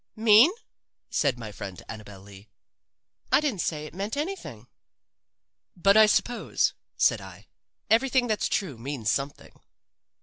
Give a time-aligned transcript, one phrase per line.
[0.15, 0.51] "Mean?"
[1.11, 2.49] said my friend Annabel Lee.
[3.31, 4.65] "I didn't say it meant anything."
[5.77, 7.45] "But I suppose," said I,
[7.87, 9.59] "everything that's true means something."